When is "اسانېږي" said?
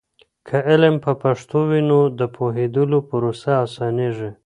3.65-4.29